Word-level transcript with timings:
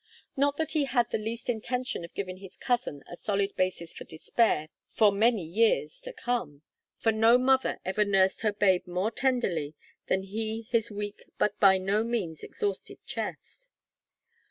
Not 0.35 0.57
that 0.57 0.71
he 0.71 0.85
had 0.85 1.11
the 1.11 1.19
least 1.19 1.47
intention 1.47 2.03
of 2.03 2.15
giving 2.15 2.37
his 2.37 2.57
cousin 2.57 3.03
a 3.07 3.15
solid 3.15 3.55
basis 3.55 3.93
for 3.93 4.03
despair 4.03 4.69
for 4.89 5.11
many 5.11 5.43
years 5.43 5.99
to 6.01 6.11
come, 6.11 6.63
for 6.97 7.11
no 7.11 7.37
mother 7.37 7.79
ever 7.85 8.03
nursed 8.03 8.41
her 8.41 8.51
babe 8.51 8.87
more 8.87 9.11
tenderly 9.11 9.75
than 10.07 10.23
he 10.23 10.63
his 10.71 10.89
weak 10.89 11.25
but 11.37 11.59
by 11.59 11.77
no 11.77 12.03
means 12.03 12.41
exhausted 12.41 12.97
chest. 13.05 13.67